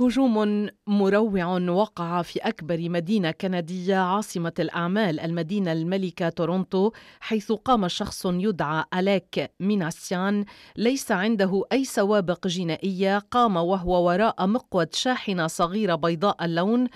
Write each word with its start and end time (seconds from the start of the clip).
هجوم 0.00 0.68
مروع 0.86 1.58
وقع 1.70 2.22
في 2.22 2.38
أكبر 2.38 2.88
مدينة 2.88 3.30
كندية 3.30 3.96
عاصمة 3.96 4.52
الأعمال 4.58 5.20
المدينة 5.20 5.72
الملكة 5.72 6.28
تورونتو 6.28 6.90
حيث 7.20 7.52
قام 7.52 7.88
شخص 7.88 8.26
يدعى 8.26 8.84
أليك 8.94 9.50
ميناسيان. 9.60 10.44
ليس 10.76 11.12
عنده 11.12 11.62
أي 11.72 11.84
سوابق 11.84 12.46
جنائية 12.46 13.18
قام 13.18 13.56
وهو 13.56 14.06
وراء 14.06 14.46
مقود 14.46 14.94
شاحنة 14.94 15.46
صغيرة 15.46 15.94
بيضاء 15.94 16.44
اللون. 16.44 16.88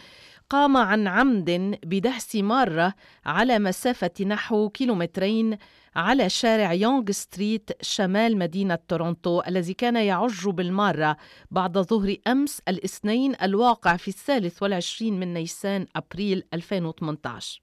قام 0.51 0.77
عن 0.77 1.07
عمد 1.07 1.79
بدهس 1.85 2.37
مارة 2.37 2.95
على 3.27 3.59
مسافة 3.59 4.25
نحو 4.27 4.69
كيلومترين 4.69 5.59
على 5.97 6.29
شارع 6.29 6.73
يونغ 6.73 7.11
ستريت 7.11 7.71
شمال 7.83 8.39
مدينة 8.39 8.79
تورونتو 8.89 9.43
الذي 9.49 9.75
كان 9.75 9.97
يعج 9.97 10.49
بالمارة 10.49 11.17
بعد 11.51 11.79
ظهر 11.79 12.17
أمس 12.27 12.63
الاثنين 12.69 13.35
الواقع 13.43 13.97
في 13.97 14.09
الثالث 14.09 14.63
والعشرين 14.63 15.21
من 15.21 15.35
نيسان 15.35 15.87
أبريل 15.97 16.43
2018 16.55 17.63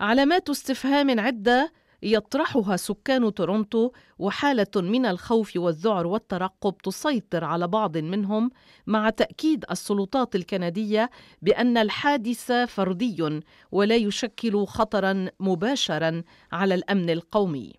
علامات 0.00 0.50
استفهام 0.50 1.20
عدة 1.20 1.72
يطرحها 2.02 2.76
سكان 2.76 3.34
تورونتو 3.34 3.90
وحالة 4.18 4.66
من 4.76 5.06
الخوف 5.06 5.56
والذعر 5.56 6.06
والترقب 6.06 6.76
تسيطر 6.78 7.44
على 7.44 7.68
بعض 7.68 7.96
منهم 7.96 8.50
مع 8.86 9.10
تأكيد 9.10 9.64
السلطات 9.70 10.36
الكندية 10.36 11.10
بأن 11.42 11.76
الحادث 11.78 12.52
فردي 12.52 13.40
ولا 13.72 13.96
يشكل 13.96 14.66
خطرا 14.66 15.28
مباشرا 15.40 16.22
على 16.52 16.74
الأمن 16.74 17.10
القومي. 17.10 17.72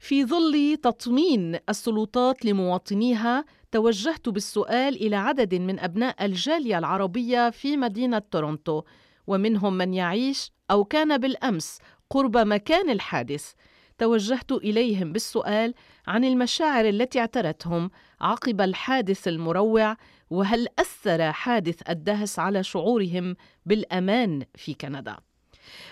في 0.00 0.24
ظل 0.24 0.76
تطمين 0.82 1.58
السلطات 1.68 2.44
لمواطنيها 2.44 3.44
توجهت 3.72 4.28
بالسؤال 4.28 4.94
إلى 5.06 5.16
عدد 5.16 5.54
من 5.54 5.80
أبناء 5.80 6.24
الجالية 6.24 6.78
العربية 6.78 7.50
في 7.50 7.76
مدينة 7.76 8.18
تورونتو 8.18 8.82
ومنهم 9.26 9.72
من 9.74 9.94
يعيش 9.94 10.52
أو 10.70 10.84
كان 10.84 11.18
بالأمس 11.18 11.78
قرب 12.10 12.36
مكان 12.36 12.90
الحادث. 12.90 13.52
توجهت 13.98 14.52
إليهم 14.52 15.12
بالسؤال 15.12 15.74
عن 16.06 16.24
المشاعر 16.24 16.88
التي 16.88 17.20
اعترتهم 17.20 17.90
عقب 18.20 18.60
الحادث 18.60 19.28
المروع 19.28 19.96
وهل 20.30 20.66
أثر 20.78 21.32
حادث 21.32 21.90
الدهس 21.90 22.38
على 22.38 22.62
شعورهم 22.62 23.36
بالأمان 23.66 24.44
في 24.54 24.74
كندا؟ 24.74 25.16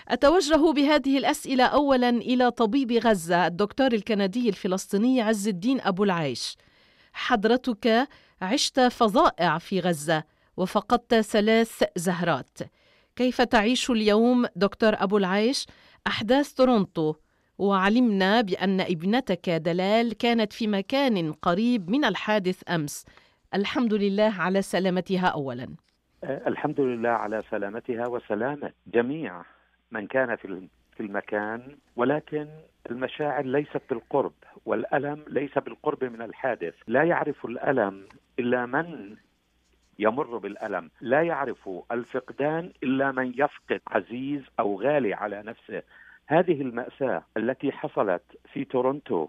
أتوجه 0.07 0.71
بهذه 0.71 1.17
الأسئلة 1.17 1.63
أولا 1.63 2.09
إلى 2.09 2.51
طبيب 2.51 2.91
غزة 2.91 3.47
الدكتور 3.47 3.93
الكندي 3.93 4.49
الفلسطيني 4.49 5.21
عز 5.21 5.47
الدين 5.47 5.81
أبو 5.81 6.03
العيش. 6.03 6.57
حضرتك 7.13 8.07
عشت 8.41 8.79
فظائع 8.79 9.57
في 9.57 9.79
غزة 9.79 10.23
وفقدت 10.57 11.15
ثلاث 11.15 11.83
زهرات. 11.95 12.57
كيف 13.15 13.41
تعيش 13.41 13.89
اليوم 13.89 14.45
دكتور 14.55 14.93
أبو 15.03 15.17
العيش؟ 15.17 15.65
أحداث 16.09 16.53
تورونتو 16.53 17.15
وعلمنا 17.57 18.41
بأن 18.41 18.81
ابنتك 18.81 19.49
دلال 19.49 20.17
كانت 20.17 20.53
في 20.53 20.67
مكان 20.67 21.33
قريب 21.33 21.89
من 21.89 22.05
الحادث 22.05 22.69
أمس. 22.69 23.05
الحمد 23.53 23.93
لله 23.93 24.33
على 24.39 24.61
سلامتها 24.61 25.27
أولا. 25.27 25.67
أه، 26.23 26.47
الحمد 26.47 26.79
لله 26.79 27.09
على 27.09 27.43
سلامتها 27.51 28.07
وسلامة 28.07 28.71
جميع 28.87 29.41
من 29.91 30.07
كان 30.07 30.35
في 30.35 30.67
في 30.97 31.03
المكان 31.03 31.77
ولكن 31.95 32.47
المشاعر 32.91 33.45
ليست 33.45 33.81
بالقرب 33.89 34.33
والألم 34.65 35.23
ليس 35.27 35.57
بالقرب 35.57 36.03
من 36.03 36.21
الحادث. 36.21 36.73
لا 36.87 37.03
يعرف 37.03 37.45
الألم 37.45 38.07
إلا 38.39 38.65
من 38.65 39.15
يمر 39.99 40.37
بالألم. 40.37 40.89
لا 41.01 41.21
يعرف 41.21 41.69
الفقدان 41.91 42.71
إلا 42.83 43.11
من 43.11 43.33
يفقد 43.37 43.81
عزيز 43.87 44.41
أو 44.59 44.81
غالي 44.81 45.13
على 45.13 45.43
نفسه. 45.43 45.83
هذه 46.27 46.61
المأساة 46.61 47.23
التي 47.37 47.71
حصلت 47.71 48.23
في 48.53 48.65
تورونتو 48.65 49.27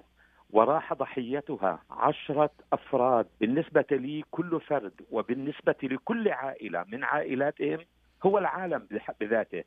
وراح 0.50 0.94
ضحيتها 0.94 1.82
عشرة 1.91 2.50
أفراد. 2.72 3.26
بالنسبة 3.41 3.84
لي 3.91 4.25
كل 4.30 4.60
فرد 4.60 4.92
وبالنسبة 5.10 5.75
لكل 5.82 6.28
عائلة 6.28 6.84
من 6.92 7.04
عائلاتهم 7.04 7.78
هو 8.22 8.38
العالم 8.38 8.88
بذاته. 9.20 9.64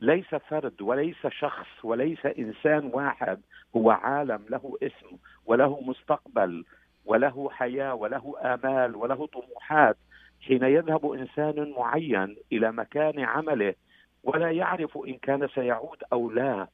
ليس 0.00 0.34
فرد 0.34 0.82
وليس 0.82 1.26
شخص 1.26 1.84
وليس 1.84 2.26
إنسان 2.26 2.90
واحد 2.94 3.40
هو 3.76 3.90
عالم 3.90 4.44
له 4.50 4.78
اسم 4.82 5.16
وله 5.46 5.80
مستقبل 5.80 6.64
وله 7.04 7.50
حياة 7.50 7.94
وله 7.94 8.34
آمال 8.54 8.96
وله 8.96 9.26
طموحات. 9.26 9.96
حين 10.40 10.62
يذهب 10.62 11.12
إنسان 11.12 11.70
معين 11.78 12.36
إلى 12.52 12.72
مكان 12.72 13.20
عمله 13.20 13.74
ولا 14.22 14.50
يعرف 14.50 14.98
إن 15.06 15.14
كان 15.14 15.48
سيعود 15.48 15.98
أو 16.12 16.30
لا 16.30 16.66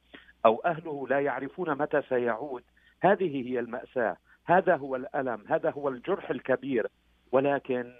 أو 0.45 0.61
أهله 0.65 1.07
لا 1.09 1.19
يعرفون 1.19 1.77
متى 1.77 2.01
سيعود 2.09 2.63
هذه 3.01 3.49
هي 3.49 3.59
المأساة. 3.59 4.17
هذا 4.45 4.75
هو 4.75 4.95
الألم 4.95 5.43
هذا 5.49 5.69
هو 5.71 5.89
الجرح 5.89 6.29
الكبير. 6.29 6.87
ولكن 7.31 7.93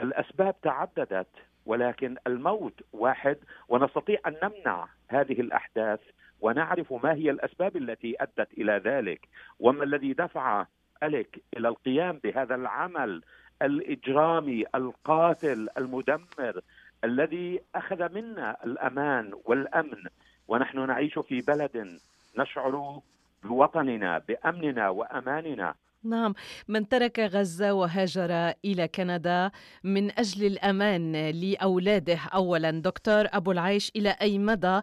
الأسباب 0.00 0.60
تعددت 0.62 1.28
ولكن 1.66 2.16
الموت 2.26 2.80
واحد 2.92 3.36
ونستطيع 3.68 4.18
أن 4.26 4.36
نمنع 4.42 4.88
هذه 5.08 5.40
الأحداث 5.40 6.00
ونعرف 6.40 6.92
ما 7.04 7.12
هي 7.14 7.30
الأسباب 7.30 7.76
التي 7.76 8.16
أدت 8.20 8.52
إلى 8.58 8.72
ذلك. 8.84 9.28
وما 9.60 9.84
الذي 9.84 10.12
دفع 10.12 10.66
اليك 11.02 11.42
إلى 11.56 11.68
القيام 11.68 12.20
بهذا 12.24 12.54
العمل 12.54 13.22
الإجرامي 13.62 14.64
القاتل 14.74 15.68
المدمر 15.78 16.60
الذي 17.04 17.60
أخذ 17.74 18.12
منا 18.14 18.56
الأمان 18.64 19.32
والأمن 19.44 20.04
ونحن 20.48 20.86
نعيش 20.86 21.18
في 21.18 21.40
بلد 21.40 21.98
نشعر 22.38 23.00
بوطننا 23.42 24.18
بأمننا 24.18 24.88
وأماننا. 24.88 25.74
نعم. 26.04 26.34
من 26.68 26.88
ترك 26.88 27.20
غزة 27.20 27.72
وهاجر 27.72 28.52
إلى 28.64 28.88
كندا 28.88 29.50
من 29.84 30.18
أجل 30.18 30.46
الأمان 30.46 31.30
لأولاده. 31.30 32.18
أولا 32.34 32.70
دكتور 32.70 33.24
أبو 33.32 33.52
العيش 33.52 33.92
إلى 33.96 34.16
أي 34.20 34.38
مدى 34.38 34.80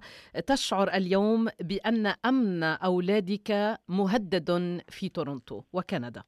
تشعر 0.47 0.87
اليوم 0.89 1.47
بأن 1.59 2.13
أمن 2.25 2.63
أولادك 2.63 3.79
مهدد 3.87 4.81
في 4.89 5.09
تورونتو 5.09 5.63
وكندا؟ 5.73 6.23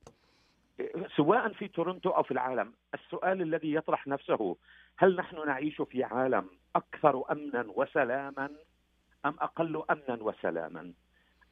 سواء 1.16 1.50
في 1.54 1.68
تورنتو 1.68 2.10
أو 2.10 2.24
في 2.24 2.32
العالم 2.32 2.74
السؤال 2.94 3.42
الذي 3.42 3.74
يطرح 3.74 4.08
نفسه 4.08 4.58
هل 4.98 5.16
نحن 5.16 5.48
نعيش 5.48 5.82
في 5.82 6.04
عالم 6.04 6.50
أكثر 6.76 7.32
امنا 7.32 7.66
وسلاما 7.76 8.50
أم 9.26 9.36
أقل 9.40 9.84
امنا 9.92 10.24
وسلاما؟ 10.24 10.94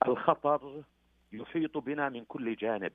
الخطر 0.08 0.84
يحيط 1.32 1.78
بنا 1.78 2.10
من 2.10 2.26
كل 2.26 2.56
جانب 2.56 2.94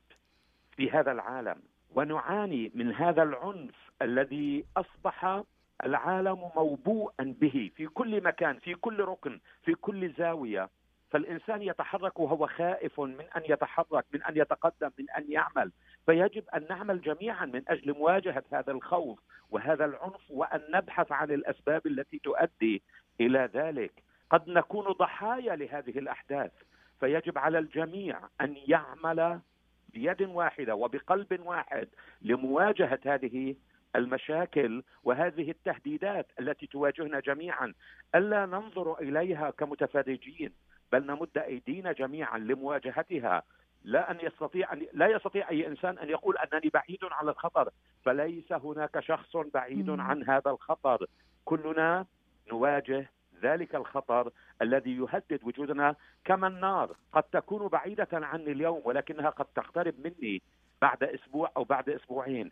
في 0.77 0.91
هذا 0.91 1.13
العالم 1.13 1.63
ونعاني 1.95 2.73
من 2.75 2.95
هذا 2.95 3.23
العنف 3.23 3.91
الذي 4.03 4.65
أصبح 4.77 5.43
العالم 5.85 6.51
موبوءا 6.57 7.35
به 7.41 7.71
في 7.77 7.87
كل 7.87 8.23
مكان 8.25 8.59
في 8.59 8.75
كل 8.75 9.01
ركن 9.01 9.41
في 9.63 9.75
كل 9.75 10.13
زاوية. 10.13 10.69
فالإنسان 11.13 11.63
يتحرك 11.63 12.21
وهو 12.21 12.47
خائف 12.47 13.01
من 13.01 13.25
أن 13.37 13.43
يتحرك 13.49 14.05
من 14.15 14.23
أن 14.23 14.37
يتقدم 14.37 14.91
من 14.99 15.11
أن 15.11 15.25
يعمل. 15.33 15.73
فيجب 16.07 16.45
أن 16.49 16.67
نعمل 16.71 17.01
جميعا 17.01 17.47
من 17.47 17.63
أجل 17.69 17.95
مواجهة 17.95 18.45
هذا 18.53 18.73
الخوف 18.73 19.21
وهذا 19.51 19.85
العنف 19.85 20.31
وأن 20.31 20.61
نبحث 20.71 21.13
عن 21.13 21.31
الأسباب 21.31 21.87
التي 21.87 22.19
تؤدي 22.19 22.83
إلى 23.21 23.51
ذلك. 23.55 23.93
قد 24.31 24.49
نكون 24.49 24.85
ضحايا 24.85 25.57
لهذه 25.57 25.99
الأحداث. 25.99 26.53
فيجب 27.01 27.39
على 27.39 27.59
الجميع 27.59 28.19
أن 28.41 28.57
يعمل 28.69 29.41
بيد 29.89 30.23
واحدة 30.23 30.75
وبقلب 30.75 31.41
واحد 31.47 31.89
لمواجهة 32.23 33.01
هذه 33.07 33.57
المشاكل 33.97 34.83
وهذه 35.05 35.51
التهديدات 35.51 36.27
التي 36.41 36.67
تواجهنا 36.67 37.21
جميعا. 37.21 37.75
ألا 38.15 38.47
ننظر 38.47 39.01
إليها 39.01 39.51
كمتفرجين. 39.51 40.53
بل 40.93 41.07
نمد 41.07 41.39
أيدينا 41.39 41.93
جميعا 41.93 42.39
لمواجهتها. 42.39 43.43
لا 43.85 44.11
أن 44.11 44.19
يستطيع 44.23 44.73
أن 44.73 44.87
لا 44.93 45.07
يستطيع 45.07 45.51
أي 45.51 45.67
إنسان 45.67 45.99
أن 45.99 46.09
يقول 46.09 46.37
أنني 46.37 46.69
بعيد 46.75 46.99
عن 47.03 47.29
الخطر. 47.29 47.71
فليس 48.05 48.53
هناك 48.53 49.01
شخص 49.01 49.37
بعيد 49.37 49.91
عن 49.91 50.25
هذا 50.31 50.51
الخطر. 50.51 51.07
كلنا 51.45 52.07
نواجه 52.53 53.11
ذلك 53.43 53.75
الخطر 53.75 54.31
الذي 54.63 54.97
يهدد 54.97 55.41
وجودنا 55.43 55.97
كما 56.25 56.47
النار. 56.47 56.97
قد 57.13 57.23
تكون 57.23 57.69
بعيدة 57.69 58.09
عني 58.13 58.53
اليوم 58.53 58.83
ولكنها 58.85 59.31
قد 59.31 59.47
تقترب 59.55 59.95
مني 59.99 60.43
بعد 60.83 61.03
أسبوع 61.03 61.53
أو 61.57 61.65
بعد 61.65 61.89
أسبوعين. 61.89 62.51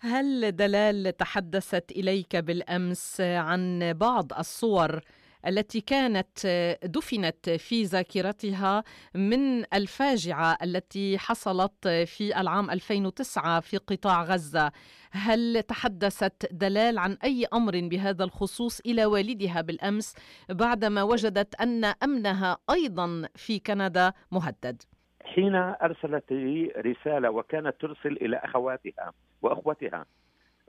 هل 0.00 0.56
دلال 0.56 1.16
تحدثت 1.16 1.90
إليك 1.92 2.36
بالأمس 2.36 3.20
عن 3.20 3.92
بعض 3.92 4.32
الصور 4.32 5.00
التي 5.46 5.80
كانت 5.80 6.46
دفنت 6.84 7.50
في 7.50 7.82
ذاكرتها 7.82 8.84
من 9.14 9.64
الفاجعة 9.74 10.58
التي 10.62 11.18
حصلت 11.18 11.88
في 11.88 12.40
العام 12.40 12.70
2009 12.70 13.60
في 13.60 13.76
قطاع 13.76 14.22
غزة 14.22 14.72
هل 15.12 15.62
تحدثت 15.62 16.52
دلال 16.52 16.98
عن 16.98 17.16
أي 17.24 17.46
أمر 17.52 17.72
بهذا 17.74 18.24
الخصوص 18.24 18.80
إلى 18.80 19.04
والدها 19.04 19.60
بالأمس 19.60 20.16
بعدما 20.50 21.02
وجدت 21.02 21.60
أن 21.60 21.84
أمنها 21.84 22.58
أيضا 22.70 23.28
في 23.36 23.58
كندا 23.58 24.12
مهدد؟ 24.32 24.82
حين 25.24 25.54
أرسلت 25.54 26.32
لي 26.32 26.72
رسالة 26.76 27.30
وكانت 27.30 27.74
ترسل 27.80 28.12
إلى 28.12 28.36
أخواتها 28.36 29.12
وأخوتها 29.42 30.06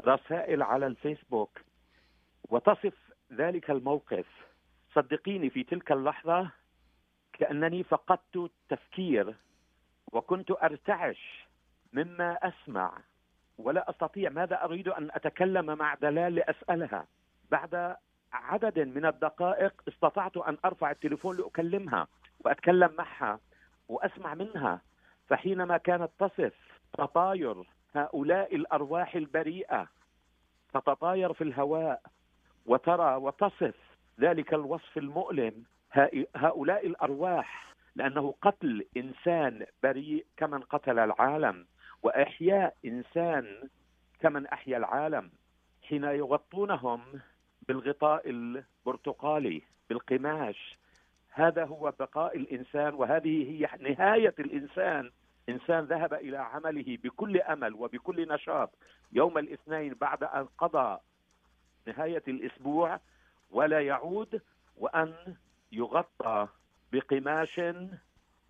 رسائل 0.06 0.64
على 0.64 0.88
الفيسبوك 0.88 1.60
وتصف 2.50 2.94
ذلك 3.34 3.72
الموقف 3.72 4.26
صدقيني 4.94 5.50
في 5.50 5.64
تلك 5.64 5.92
اللحظة 5.92 6.50
كأنني 7.34 7.84
فقدت 7.84 8.36
التفكير 8.36 9.36
وكنت 10.12 10.52
أرتعش 10.52 11.48
مما 11.94 12.34
أسمع 12.34 12.98
ولا 13.58 13.90
أستطيع 13.90 14.30
ماذا 14.30 14.64
أريد 14.64 14.88
أن 14.88 15.10
أتكلم 15.12 15.66
مع 15.78 15.94
دلال 15.96 16.36
لأسألها؟ 16.36 17.08
بعد 17.52 17.96
عدد 18.34 18.80
من 18.80 19.06
الدقائق 19.06 19.74
استطعت 19.88 20.38
أن 20.38 20.58
أرفع 20.66 20.92
التليفون 20.92 21.38
لأكلمها 21.38 22.08
وأتكلم 22.40 22.94
معها 22.98 23.40
وأسمع 23.90 24.34
منها 24.34 24.82
فحينما 25.28 25.78
كانت 25.78 26.10
تصف 26.20 26.54
تطاير 26.94 27.64
هؤلاء 27.96 28.56
الأرواح 28.56 29.16
البريئة 29.16 29.88
تتطاير 30.74 31.34
في 31.34 31.44
الهواء 31.44 32.02
وترى 32.66 33.16
وتصف 33.16 33.76
ذلك 34.22 34.54
الوصف 34.54 34.98
المؤلم. 34.98 35.64
هؤلاء 36.36 36.88
الأرواح 36.88 37.74
لأنه 37.96 38.36
قتل 38.42 38.86
إنسان 38.98 39.66
بريء 39.84 40.26
كمن 40.38 40.60
قتل 40.60 41.00
العالم 41.00 41.66
وإحياء 42.04 42.76
إنسان 42.86 43.70
كمن 44.20 44.48
أحيا 44.48 44.78
العالم 44.78 45.32
حين 45.88 46.04
يغطونهم 46.04 47.02
بالغطاء 47.68 48.30
البرتقالي 48.30 49.62
بالقماش. 49.90 50.78
هذا 51.32 51.66
هو 51.66 51.94
بقاء 52.00 52.38
الإنسان 52.38 52.94
وهذه 52.94 53.52
هي 53.52 53.70
نهاية 53.80 54.36
الإنسان. 54.40 55.12
إنسان 55.50 55.84
ذهب 55.84 56.14
إلى 56.14 56.38
عمله 56.38 56.98
بكل 57.04 57.42
أمل 57.42 57.74
وبكل 57.74 58.28
نشاط. 58.34 58.74
يوم 59.12 59.38
الاثنين 59.38 59.94
بعد 59.94 60.24
أن 60.24 60.48
قضى 60.58 61.00
نهاية 61.88 62.24
الأسبوع 62.28 63.00
ولا 63.52 63.80
يعود 63.80 64.42
وأن 64.78 65.14
يغطى 65.72 66.48
بقماش 66.94 67.62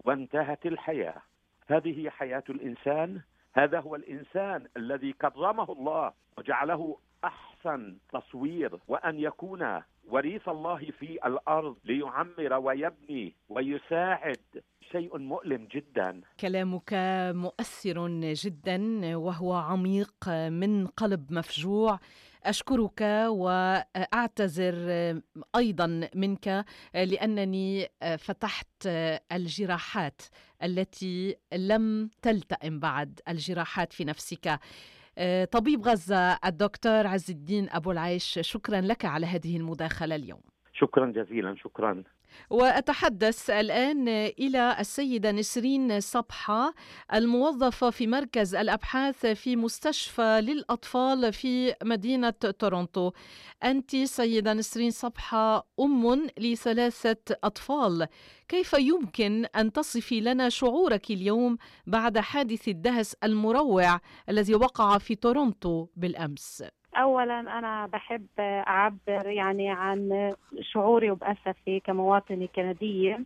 وانتهت 0.05 0.65
الحياة. 0.65 1.21
هذه 1.67 2.09
حياة 2.09 2.43
الإنسان. 2.49 3.21
هذا 3.53 3.79
هو 3.79 3.95
الإنسان 3.95 4.67
الذي 4.77 5.13
كرمه 5.13 5.71
الله 5.71 6.13
وجعله 6.37 6.97
أحسن 7.23 7.97
تصوير 8.13 8.79
وأن 8.87 9.19
يكون 9.19 9.81
وريث 10.09 10.49
الله 10.49 10.77
في 10.77 11.11
الأرض 11.25 11.77
ليعمر 11.85 12.53
ويبني 12.53 13.35
ويساعد. 13.49 14.63
شيء 14.91 15.17
مؤلم 15.17 15.67
جدا. 15.71 16.21
كلامك 16.39 16.93
مؤثر 17.35 18.07
جدا 18.33 18.77
وهو 19.17 19.53
عميق 19.53 20.29
من 20.49 20.87
قلب 20.87 21.33
مفجوع. 21.33 21.99
أشكرك 22.43 23.01
وأعتذر 23.27 24.73
أيضا 25.55 26.09
منك 26.15 26.65
لأنني 26.93 27.87
فتحت 28.17 28.87
الجراحات 29.31 30.21
التي 30.63 31.35
لم 31.53 32.09
تلتئم 32.21 32.79
بعد 32.79 33.19
الجراحات 33.29 33.93
في 33.93 34.05
نفسك. 34.05 34.59
طبيب 35.51 35.87
غزة 35.87 36.37
الدكتور 36.45 37.07
عز 37.07 37.31
الدين 37.31 37.69
أبو 37.69 37.91
العيش 37.91 38.39
شكرا 38.41 38.81
لك 38.81 39.05
على 39.05 39.25
هذه 39.25 39.57
المداخلة 39.57 40.15
اليوم. 40.15 40.41
شكرا 40.73 41.11
جزيلا 41.11 41.55
شكرا. 41.55 42.03
وأتحدث 42.49 43.49
الآن 43.49 44.07
إلى 44.39 44.75
السيدة 44.79 45.31
نسرين 45.31 45.99
صبحة 45.99 46.73
الموظفة 47.13 47.89
في 47.89 48.07
مركز 48.07 48.55
الأبحاث 48.55 49.25
في 49.25 49.55
مستشفى 49.55 50.41
للأطفال 50.41 51.33
في 51.33 51.75
مدينة 51.83 52.29
تورونتو 52.29 53.11
أنت 53.63 53.95
سيدة 53.95 54.53
نسرين 54.53 54.91
صبحة 54.91 55.67
أم 55.79 56.27
لثلاثة 56.37 57.35
أطفال 57.43 58.07
كيف 58.47 58.73
يمكن 58.73 59.45
أن 59.45 59.71
تصفي 59.71 60.21
لنا 60.21 60.49
شعورك 60.49 61.11
اليوم 61.11 61.57
بعد 61.87 62.17
حادث 62.17 62.67
الدهس 62.67 63.15
المروع 63.23 63.99
الذي 64.29 64.55
وقع 64.55 64.97
في 64.97 65.15
تورونتو 65.15 65.87
بالأمس؟ 65.95 66.63
اولا 66.95 67.39
أنا 67.39 67.87
بحب 67.87 68.27
أعبر 68.39 69.27
يعني 69.27 69.69
عن 69.69 70.33
شعوري 70.61 71.11
وبأسفي 71.11 71.79
كمواطنة 71.79 72.47
كندية 72.55 73.19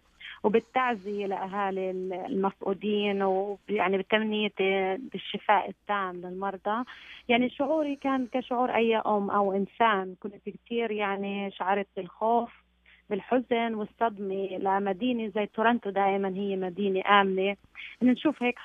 وبالتعزية 0.44 1.26
لأهالي 1.26 1.92
المفقودين 1.92 3.24
ويعني 3.24 3.98
بتمنيتي 3.98 4.98
بالشفاء 4.98 5.70
التام 5.70 6.16
للمرضى. 6.16 6.84
يعني 7.30 7.50
شعوري 7.50 7.96
كان 7.96 8.28
كشعور 8.28 8.76
أي 8.76 8.98
أم 8.98 9.30
أو 9.30 9.54
إنسان. 9.54 10.16
كنت 10.20 10.50
كثير 10.50 10.92
يعني 10.92 11.52
شعرت 11.52 11.88
بالخوف 11.98 12.66
بالحزن 13.10 13.74
والصدمة 13.74 14.48
لمدينة 14.58 15.32
زي 15.36 15.46
تورنتو 15.46 15.90
دائما 15.90 16.30
هي 16.30 16.56
مدينة 16.56 17.22
آمنة. 17.22 17.56
نشوف 18.02 18.44
هيك 18.44 18.60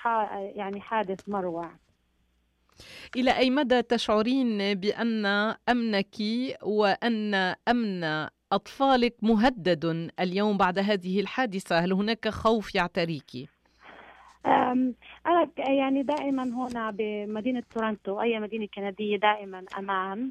يعني 0.57 0.81
حادث 0.81 1.29
مروع. 1.29 1.71
إلى 3.17 3.39
أي 3.39 3.51
مدى 3.51 3.83
تشعرين 3.83 4.75
بأن 4.75 5.27
أمنك 5.69 6.17
وأن 6.63 7.35
أمن 7.69 8.05
أطفالك 8.53 9.15
مهدد 9.23 10.11
اليوم 10.21 10.57
بعد 10.57 10.79
هذه 10.79 11.21
الحادثة 11.21 11.79
هل 11.79 11.93
هناك 11.93 12.29
خوف 12.29 12.75
يعتريك؟ 12.75 13.49
أنا 15.27 15.49
يعني 15.59 16.03
دائما 16.03 16.43
هنا 16.43 16.91
بمدينة 16.91 17.63
تورنتو 17.75 18.21
أي 18.21 18.41
مدينة 18.41 18.67
كندية 18.75 19.17
دائما 19.17 19.65
أمان 19.79 20.31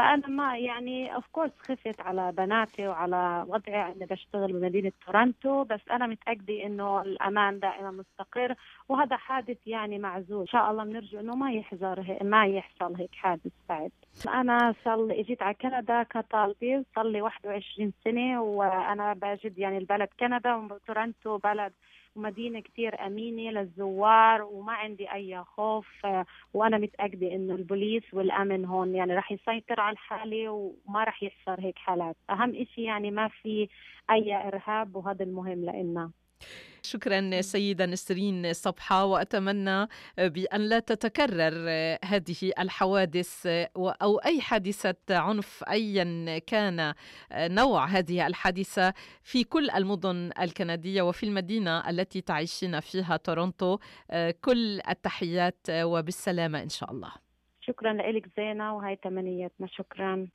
فأنا 0.00 0.28
ما 0.28 0.58
يعني 0.58 1.14
of 1.14 1.26
course 1.32 1.50
خفت 1.58 2.00
على 2.00 2.32
بناتي 2.32 2.88
وعلى 2.88 3.44
وضعي 3.48 3.92
إني 3.92 4.06
بشتغل 4.06 4.52
بمدينة 4.52 4.92
تورنتو 5.06 5.64
بس 5.64 5.80
أنا 5.90 6.06
متأكدة 6.06 6.66
إنه 6.66 7.02
الأمان 7.02 7.60
دائما 7.60 7.90
مستقر 7.90 8.54
وهذا 8.88 9.16
حادث 9.16 9.56
يعني 9.66 9.98
معزول. 9.98 10.40
إن 10.40 10.46
شاء 10.46 10.70
الله 10.70 10.84
بنرجو 10.84 11.20
إنه 11.20 11.34
ما 11.36 11.52
يحضر 11.52 12.18
ما 12.22 12.46
يحصل 12.46 12.94
هيك 12.94 13.14
حادث 13.14 13.52
بعد. 13.68 13.90
أنا 14.28 14.74
لي 14.86 15.20
إجيت 15.20 15.42
على 15.42 15.54
كندا 15.54 16.02
كطالبه 16.02 16.84
صار 16.94 17.06
لي 17.06 17.22
21 17.22 17.92
سنة 18.04 18.42
وأنا 18.42 19.12
بجد 19.12 19.58
يعني 19.58 19.78
البلد 19.78 20.08
كندا 20.20 20.54
وتورنتو 20.54 21.38
بلد 21.38 21.72
ومدينة 22.16 22.60
كتير 22.60 23.06
أمينة 23.06 23.50
للزوار 23.60 24.42
وما 24.42 24.72
عندي 24.72 25.12
أي 25.12 25.44
خوف 25.44 25.88
وأنا 26.54 26.78
متأكدة 26.78 27.34
إنه 27.34 27.54
البوليس 27.54 28.14
والأمن 28.14 28.64
هون 28.64 28.94
يعني 28.94 29.14
رح 29.14 29.32
يسيطر 29.32 29.80
على 29.80 29.92
الحالة 29.92 30.48
وما 30.48 31.04
رح 31.04 31.22
يحصل 31.22 31.62
هيك 31.62 31.78
حالات. 31.78 32.16
أهم 32.30 32.54
إشي 32.54 32.82
يعني 32.82 33.10
ما 33.10 33.28
في 33.28 33.68
أي 34.10 34.34
إرهاب 34.48 34.96
وهذا 34.96 35.24
المهم 35.24 35.64
لإلنا. 35.64 36.10
شكرا 36.82 37.40
سيدة 37.40 37.86
نسرين 37.86 38.52
صبحة 38.52 39.04
وأتمنى 39.04 39.86
بأن 40.18 40.60
لا 40.60 40.78
تتكرر 40.78 41.68
هذه 42.04 42.52
الحوادث 42.58 43.46
أو 43.76 44.18
أي 44.18 44.40
حادثة 44.40 44.96
عنف 45.10 45.64
أيا 45.68 46.38
كان 46.38 46.94
نوع 47.32 47.84
هذه 47.84 48.26
الحادثة 48.26 48.94
في 49.22 49.44
كل 49.44 49.70
المدن 49.70 50.30
الكندية 50.40 51.02
وفي 51.02 51.26
المدينة 51.26 51.90
التي 51.90 52.20
تعيشين 52.20 52.80
فيها 52.80 53.16
تورونتو. 53.16 53.78
كل 54.44 54.80
التحيات 54.88 55.66
وبالسلامة 55.70 56.62
إن 56.62 56.68
شاء 56.68 56.90
الله. 56.90 57.12
شكرا 57.60 57.92
لك 57.92 58.28
زينة 58.36 58.76
وهي 58.76 58.96
تمنياتنا 58.96 59.66
شكرا. 59.66 60.28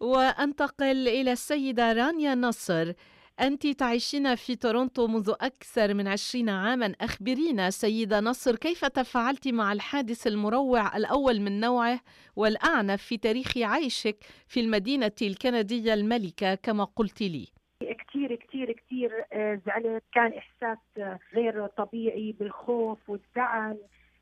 وأنتقل 0.00 1.08
إلى 1.08 1.32
السيدة 1.32 1.92
رانيا 1.92 2.34
نصر. 2.34 2.92
أنت 3.40 3.66
تعيشين 3.66 4.34
في 4.34 4.56
تورونتو 4.56 5.06
منذ 5.06 5.32
أكثر 5.40 5.94
من 5.94 6.08
عشرين 6.08 6.48
عاما. 6.48 6.94
أخبرينا 7.00 7.70
سيدة 7.70 8.20
نصر 8.20 8.56
كيف 8.56 8.84
تفاعلت 8.84 9.48
مع 9.48 9.72
الحادث 9.72 10.26
المروع 10.26 10.96
الأول 10.96 11.40
من 11.40 11.60
نوعه 11.60 12.00
والأعنف 12.36 13.02
في 13.02 13.16
تاريخ 13.16 13.52
عيشك 13.56 14.16
في 14.46 14.60
المدينة 14.60 15.12
الكندية 15.22 15.94
الملكة 15.94 16.54
كما 16.54 16.84
قلت 16.84 17.22
لي؟ 17.22 17.48
كثير 17.80 18.34
كثير 18.34 18.72
كثير 18.72 19.24
آه، 19.32 19.60
زعلت. 19.66 20.02
كان 20.14 20.32
إحساس 20.32 20.78
آه، 20.98 21.18
غير 21.34 21.66
طبيعي 21.66 22.32
بالخوف 22.40 23.10
والزعل 23.10 23.78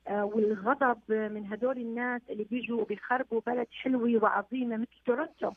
آه، 0.09 0.25
والغضب 0.25 1.01
من 1.09 1.47
هدول 1.47 1.79
الناس 1.79 2.23
اللي 2.31 2.45
بيجوا 2.45 2.85
بيخربوا 2.85 3.41
بلد 3.47 3.67
حلوة 3.73 4.23
وعظيمة 4.23 4.77
مثل 4.77 5.03
تورنتو 5.07 5.51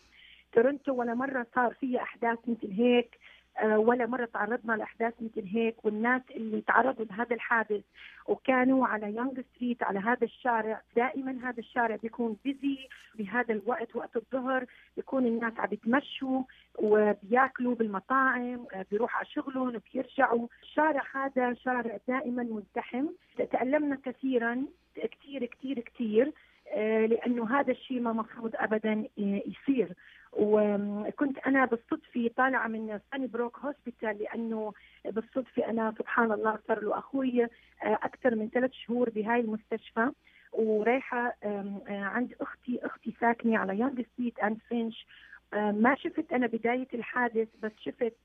تورنتو 0.53 0.93
ولا 0.93 1.13
مرة 1.13 1.47
صار 1.55 1.73
فيها 1.73 2.01
أحداث 2.01 2.39
مثل 2.47 2.71
هيك. 2.71 3.17
ولا 3.61 4.05
مرة 4.05 4.25
تعرضنا 4.25 4.73
لأحداث 4.73 5.13
مثل 5.21 5.47
هيك 5.47 5.85
والناس 5.85 6.21
اللي 6.31 6.61
تعرضوا 6.61 7.05
لهذا 7.05 7.35
الحادث 7.35 7.83
وكانوا 8.27 8.87
على 8.87 9.15
Yonge 9.15 9.41
Street 9.41 9.83
على 9.83 9.99
هذا 9.99 10.23
الشارع. 10.23 10.81
دائما 10.95 11.49
هذا 11.49 11.59
الشارع 11.59 11.95
بيكون 11.95 12.37
busy 12.43 12.77
بهذا 13.15 13.53
الوقت 13.53 13.95
وقت 13.95 14.15
الظهر 14.15 14.65
بيكون 14.95 15.25
الناس 15.25 15.53
عم 15.57 15.67
بيتمشوا 15.69 16.43
وبياكلوا 16.79 17.75
بالمطاعم 17.75 18.65
آه، 18.73 18.85
بيروحوا 18.91 19.17
على 19.17 19.27
شغلهم 19.27 19.75
وبيرجعوا 19.75 20.47
الشارع 20.63 21.03
هذا 21.13 21.53
شارع 21.53 21.97
دائما 22.07 22.43
مزدحم. 22.43 23.05
تألمنا 23.37 23.97
كثيرا 24.05 24.65
كثير 24.95 25.45
كثير 25.45 25.79
كثير 25.79 26.31
آه، 26.67 27.05
لأنه 27.05 27.59
هذا 27.59 27.71
الشيء 27.71 27.99
ما 27.99 28.13
مفروض 28.13 28.51
ابدا 28.55 29.07
يصير. 29.17 29.93
وكنت 30.37 31.37
أنا 31.37 31.65
بالصدفة 31.65 32.29
طالعة 32.37 32.67
من 32.67 32.99
Sunnybrook 33.11 33.59
Hospital 33.59 34.17
لأنه 34.23 34.73
بالصدفة 35.05 35.69
أنا 35.69 35.93
سبحان 35.97 36.31
الله 36.31 36.59
صار 36.67 36.79
له 36.83 36.97
أخوي 36.97 37.43
آه، 37.43 37.47
أكثر 37.83 38.35
من 38.35 38.49
ثلاث 38.49 38.71
شهور 38.71 39.09
بهاي 39.09 39.39
المستشفى 39.39 40.11
ورايحة 40.53 41.35
آه، 41.43 41.81
عند 41.89 42.35
أختي 42.41 42.79
أختي 42.83 43.13
ساكنة 43.19 43.57
على 43.57 43.79
يونغ 43.79 44.01
ستريت 44.13 44.39
أند 44.39 44.57
فينش. 44.69 45.05
ما 45.55 45.95
شفت 45.95 46.33
أنا 46.33 46.47
بداية 46.47 46.87
الحادث 46.93 47.47
بس 47.61 47.71
شفت 47.79 48.15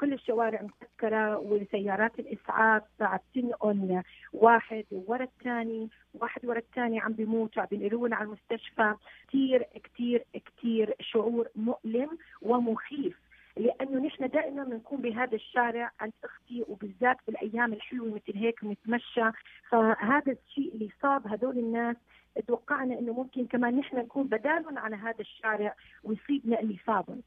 كل 0.00 0.12
الشوارع 0.12 0.62
مسكرة 0.62 1.38
وسيارات 1.38 2.18
الإسعاف 2.18 2.82
عم 3.00 3.18
تنقل 3.34 4.02
واحد 4.32 4.84
ورا 4.90 5.22
الثاني 5.24 5.88
واحد 6.14 6.46
ورا 6.46 6.58
الثاني 6.58 7.00
عم 7.00 7.12
بيموتوا 7.12 7.62
عم 7.62 7.68
بينقلون 7.70 8.12
على 8.12 8.24
المستشفى. 8.24 8.94
كثير 9.28 9.66
كثير 9.84 10.24
كثير 10.46 10.94
شعور 11.00 11.48
مؤلم 11.56 12.18
ومخيف. 12.42 13.29
لأنه 13.56 14.06
نحن 14.06 14.28
دائما 14.28 14.64
بنكون 14.64 15.00
بهذا 15.00 15.34
الشارع 15.34 15.90
عند 16.00 16.12
أختي 16.24 16.64
وبالذات 16.68 17.16
بالأيام 17.26 17.72
الحلوة 17.72 18.06
مثل 18.14 18.38
هيك 18.38 18.64
بنتمشى 18.64 19.30
فهذا 19.68 20.32
الشيء 20.32 20.74
اللي 20.74 20.90
صاب 21.02 21.26
هدول 21.26 21.58
الناس 21.58 21.96
توقعنا 22.46 22.98
إنه 22.98 23.12
ممكن 23.12 23.46
كمان 23.46 23.76
نحن 23.76 23.96
نكون 23.96 24.26
بدالهم 24.26 24.78
على 24.78 24.96
هذا 24.96 25.20
الشارع 25.20 25.74
ويصيبنا 26.04 26.60
اللي 26.60 26.76
صابهم. 26.86 27.22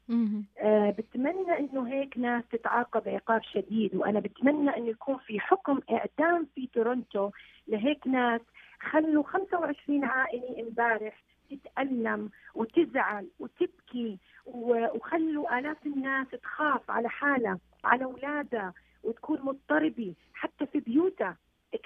آه 0.58 0.90
بتمنى 0.90 1.58
إنه 1.58 1.88
هيك 1.88 2.18
ناس 2.18 2.44
تتعاقب 2.52 3.08
عقاب 3.08 3.42
شديد. 3.42 3.94
وأنا 3.94 4.20
بتمنى 4.20 4.76
إنه 4.76 4.88
يكون 4.88 5.16
في 5.18 5.40
حكم 5.40 5.80
إعدام 5.90 6.46
في 6.54 6.66
تورنتو 6.66 7.30
لهيك 7.68 8.06
ناس. 8.06 8.40
خلوا 8.80 9.22
25 9.22 10.04
عائلة 10.04 10.60
امبارح 10.60 11.22
تتألم 11.56 12.30
وتزعل 12.54 13.28
وتبكي 13.38 14.18
وخلوا 14.46 15.58
آلاف 15.58 15.86
الناس 15.86 16.26
تخاف 16.42 16.90
على 16.90 17.08
حالها 17.08 17.58
على 17.84 18.04
أولادها 18.04 18.74
وتكون 19.02 19.40
مضطربة 19.42 20.14
حتى 20.34 20.66
في 20.66 20.80
بيوتها. 20.80 21.36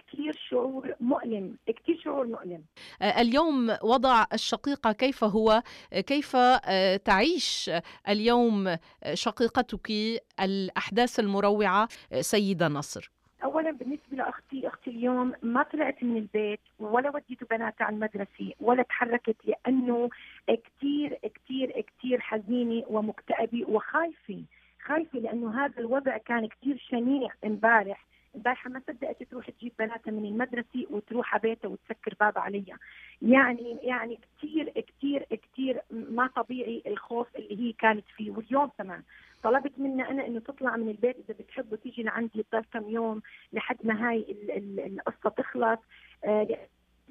كثير 0.08 0.32
شعور 0.50 0.94
مؤلم 1.00 1.58
كثير 1.66 2.00
شعور 2.04 2.26
مؤلم. 2.26 2.64
آه، 3.02 3.20
اليوم 3.20 3.76
وضع 3.82 4.24
الشقيقة 4.32 4.92
كيف 4.92 5.24
هو؟ 5.24 5.62
كيف 6.06 6.36
آه، 6.36 6.96
تعيش 6.96 7.70
اليوم 8.08 8.76
شقيقتك 9.14 9.90
الأحداث 10.40 11.20
المروعة 11.20 11.88
سيدة 12.20 12.68
نصر؟ 12.68 13.10
اولا 13.44 13.70
بالنسبة 13.70 14.16
لأختي 14.16 14.67
أختي 14.67 14.67
اليوم 14.88 15.32
ما 15.42 15.62
طلعت 15.62 16.02
من 16.02 16.16
البيت 16.16 16.60
ولا 16.78 17.10
وديت 17.16 17.50
بناتها 17.50 17.84
على 17.84 17.94
المدرسة 17.94 18.52
ولا 18.60 18.82
تحركت 18.82 19.36
لأنه 19.44 20.08
كثير 20.48 21.18
كثير 21.34 21.80
كثير 21.80 22.20
حزينة 22.20 22.84
ومكتئبة 22.88 23.64
وخايفة. 23.68 24.42
خايفة 24.82 25.18
لأنه 25.18 25.64
هذا 25.64 25.78
الوضع 25.78 26.16
كان 26.16 26.48
كثير 26.48 26.76
شنيع 26.90 27.30
امبارح. 27.44 28.06
امبارحه 28.36 28.70
ما 28.70 28.82
صدقت 28.88 29.22
تروح 29.22 29.50
تجيب 29.50 29.72
بناتها 29.78 30.10
من 30.10 30.24
المدرسة 30.24 30.86
وتروح 30.90 31.34
على 31.34 31.42
بيتها 31.42 31.68
وتسكر 31.68 32.14
باب 32.20 32.38
عليها. 32.38 32.78
يعني 33.22 33.78
يعني 33.82 34.18
كثير 34.38 34.70
كثير 34.70 35.22
كثير 35.22 35.80
ما 35.90 36.26
طبيعي 36.36 36.82
الخوف 36.86 37.36
اللي 37.36 37.60
هي 37.60 37.72
كانت 37.72 38.04
فيه. 38.16 38.30
واليوم 38.30 38.70
كمان 38.78 39.02
طلبت 39.42 39.72
منها 39.78 40.10
أنا 40.10 40.26
إنه 40.26 40.40
تطلع 40.40 40.76
من 40.76 40.88
البيت 40.88 41.16
إذا 41.16 41.34
بتحب 41.40 41.72
وتيجي 41.72 42.02
لعندي 42.02 42.46
تضل 42.52 42.64
كم 42.72 42.88
يوم 42.90 43.22
لحد 43.52 43.76
ما 43.84 44.08
هاي 44.08 44.24
القصة 44.86 45.30
تخلص. 45.30 45.78
آه 46.24 46.68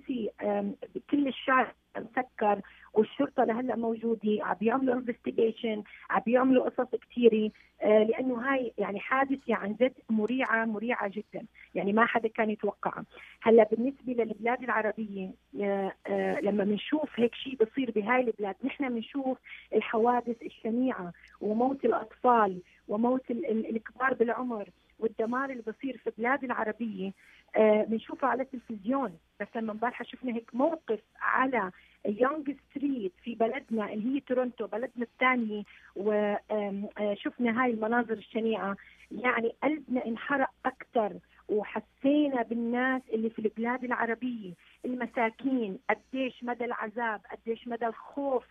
في 0.08 1.00
كل 1.10 1.28
الشارع 1.28 1.74
مسكر 1.98 2.62
والشرطة 2.94 3.44
لهلأ 3.44 3.76
موجودة 3.76 4.38
عم 4.42 4.54
بيعملوا 4.54 4.94
انفستيجيشن 4.96 5.84
عم 6.10 6.22
بيعملوا 6.26 6.70
قصص 6.70 6.96
كثيره 6.96 7.52
آه 7.82 8.04
لأنه 8.04 8.36
هاي 8.36 8.74
يعني 8.78 9.00
حادثة 9.00 9.56
عن 9.56 9.74
جد 9.74 9.94
مريعة 10.10 10.66
مريعة 10.66 11.08
جدا 11.08 11.46
يعني 11.76 11.94
ما 11.94 12.06
حدا 12.06 12.28
كان 12.28 12.50
يتوقعها. 12.50 13.06
هلأ 13.42 13.64
بالنسبة 13.72 14.14
للبلاد 14.24 14.64
العربية 14.64 15.32
آه 15.62 15.92
آه 16.08 16.40
لما 16.40 16.64
بنشوف 16.64 17.10
هيك 17.20 17.36
شيء 17.36 17.56
بصير 17.56 17.92
بهاي 17.92 18.22
البلاد 18.22 18.56
نحن 18.64 18.90
بنشوف 18.90 19.38
الحوادث 19.76 20.42
الشنيعة 20.42 21.14
وموت 21.42 21.86
الأطفال 21.86 22.62
وموت 22.88 23.32
الكبار 23.32 24.14
بالعمر. 24.14 24.70
والدمار 25.00 25.50
اللي 25.50 25.64
بصير 25.68 25.98
في 25.98 26.08
البلاد 26.08 26.44
العربية 26.44 27.12
آه، 27.56 27.84
بنشوفها 27.84 28.30
على 28.30 28.44
التلفزيون. 28.44 29.18
بس 29.40 29.48
لما 29.56 29.72
امبارحه 29.72 30.04
شفنا 30.06 30.36
هيك 30.36 30.56
موقف 30.56 31.00
على 31.22 31.72
يونغ 32.06 32.44
ستريت 32.70 33.14
في 33.24 33.36
بلدنا 33.36 33.94
اللي 33.94 34.16
هي 34.16 34.20
تورونتو 34.20 34.68
بلدنا 34.68 35.04
الثاني 35.04 35.66
وشفنا 35.96 37.50
آه، 37.50 37.64
هاي 37.64 37.72
المناظر 37.72 38.14
الشنيعة. 38.14 38.78
يعني 39.12 39.56
قلبنا 39.64 40.06
انحرق 40.06 40.50
أكثر 40.66 41.14
وحسينا 41.50 42.44
بالناس 42.44 43.02
اللي 43.14 43.30
في 43.30 43.40
البلاد 43.40 43.84
العربية. 43.84 44.54
المساكين 44.86 45.80
قديش 45.90 46.44
مدى 46.44 46.66
العذاب 46.66 47.22
قديش 47.32 47.68
مدى 47.68 47.88
الخوف. 47.88 48.46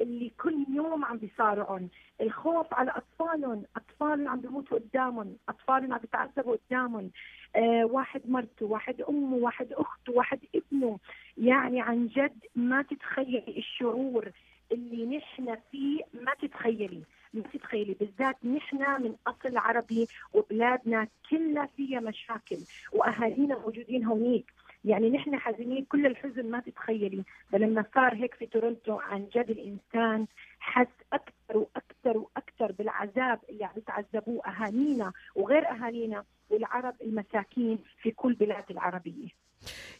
اللي 0.00 0.32
كل 0.42 0.66
يوم 0.74 1.04
عم 1.04 1.18
بيصارعون. 1.18 1.88
الخوف 2.20 2.74
على 2.74 2.90
أطفالهم 2.90 3.64
أطفالهم 3.76 4.28
عم 4.28 4.40
بيموتوا 4.40 4.78
قدامهم 4.78 5.36
أطفالهم 5.48 5.92
عم 5.92 5.98
بيتعذبوا 5.98 6.56
قدامهم. 6.56 7.10
آه 7.56 7.84
واحد 7.84 8.22
مرته 8.30 8.66
واحد 8.66 9.00
أمه 9.00 9.36
واحد 9.36 9.72
أخته 9.72 10.12
واحد 10.12 10.38
ابنه. 10.54 10.98
يعني 11.38 11.80
عن 11.80 12.06
جد 12.06 12.38
ما 12.54 12.82
تتخيلي 12.82 13.54
الشعور 13.58 14.30
اللي 14.72 15.16
نحن 15.16 15.56
فيه 15.70 16.00
ما 16.14 16.34
تتخيلي 16.42 17.02
ما 17.34 17.42
تتخيلي. 17.42 17.94
بالذات 17.94 18.46
نحن 18.46 19.02
من 19.02 19.14
أصل 19.26 19.56
عربي 19.56 20.06
وبلادنا 20.32 21.08
كلها 21.30 21.66
فيها 21.66 22.00
مشاكل 22.00 22.58
وأهالينا 22.92 23.58
موجودين 23.58 24.04
هونيك. 24.04 24.52
يعني 24.84 25.10
نحن 25.10 25.38
حزينين 25.38 25.84
كل 25.84 26.06
الحزن 26.06 26.50
ما 26.50 26.60
تتخيلي. 26.60 27.24
فلما 27.52 27.84
صار 27.94 28.14
هيك 28.14 28.34
في 28.34 28.46
تورنتو 28.46 28.98
عن 28.98 29.28
جد 29.34 29.50
الإنسان 29.50 30.26
حس 30.60 30.86
أكثر 31.12 31.56
وأكثر 31.56 32.18
وأكثر 32.18 32.72
بالعذاب 32.72 33.40
اللي 33.50 33.64
عم 33.64 33.72
يتعذبوه 33.76 34.42
اهالينا 34.46 35.12
وغير 35.34 35.68
اهالينا 35.70 36.24
والعرب 36.50 36.94
المساكين 37.02 37.78
في 38.02 38.10
كل 38.10 38.34
بلاد 38.34 38.64
العربية. 38.70 39.28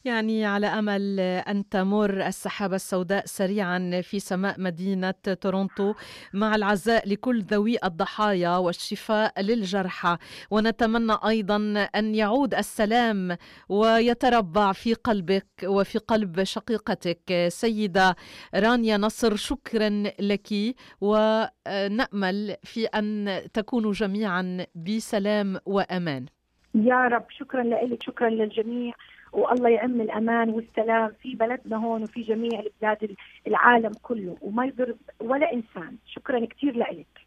يعني 0.04 0.44
على 0.44 0.66
أمل 0.66 1.20
أن 1.20 1.68
تمر 1.68 2.26
السحابة 2.26 2.76
السوداء 2.76 3.26
سريعا 3.26 4.00
في 4.02 4.20
سماء 4.20 4.60
مدينة 4.60 5.10
تورونتو 5.40 5.94
مع 6.32 6.54
العزاء 6.54 7.08
لكل 7.08 7.42
ذوي 7.42 7.76
الضحايا 7.84 8.56
والشفاء 8.56 9.40
للجرحى. 9.40 10.16
ونتمنى 10.50 11.12
أيضا 11.28 11.88
أن 11.96 12.14
يعود 12.14 12.54
السلام 12.54 13.36
ويتربع 13.68 14.72
في 14.72 14.94
قلبك 14.94 15.46
وفي 15.64 15.98
قلب 15.98 16.42
شقيقتك. 16.42 17.48
سيدة 17.48 18.16
رانيا 18.54 18.96
نصر 18.96 19.36
شكرا 19.36 20.02
لك. 20.20 20.74
ونأمل 21.00 22.56
في 22.62 22.86
أن 22.86 23.40
تكونوا 23.52 23.92
جميعا 23.92 24.66
بسلام 24.74 25.58
وأمان. 25.66 26.26
يا 26.74 27.08
رب 27.08 27.24
شكرا 27.30 27.62
لك 27.62 28.02
شكرا 28.02 28.30
للجميع. 28.30 28.94
والله 29.34 29.68
يعم 29.68 30.00
الأمان 30.00 30.50
والسلام 30.50 31.12
في 31.22 31.34
بلدنا 31.34 31.76
هون 31.76 32.02
وفي 32.02 32.22
جميع 32.22 32.60
البلاد 32.60 33.16
العالم 33.46 33.92
كله. 34.02 34.36
وما 34.40 34.66
يضر 34.66 34.94
ولا 35.20 35.52
إنسان. 35.52 35.96
شكرا 36.06 36.46
كثير 36.46 36.76
لك. 36.76 37.23